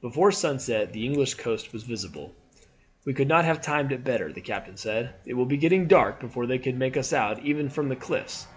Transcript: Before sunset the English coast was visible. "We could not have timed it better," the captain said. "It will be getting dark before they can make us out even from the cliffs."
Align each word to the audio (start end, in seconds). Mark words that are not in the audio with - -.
Before 0.00 0.32
sunset 0.32 0.92
the 0.92 1.04
English 1.06 1.34
coast 1.34 1.72
was 1.72 1.84
visible. 1.84 2.32
"We 3.04 3.14
could 3.14 3.28
not 3.28 3.44
have 3.44 3.60
timed 3.60 3.92
it 3.92 4.02
better," 4.02 4.32
the 4.32 4.40
captain 4.40 4.76
said. 4.76 5.10
"It 5.24 5.34
will 5.34 5.46
be 5.46 5.56
getting 5.58 5.86
dark 5.86 6.18
before 6.18 6.46
they 6.48 6.58
can 6.58 6.76
make 6.76 6.96
us 6.96 7.12
out 7.12 7.40
even 7.44 7.68
from 7.68 7.88
the 7.88 7.94
cliffs." 7.94 8.48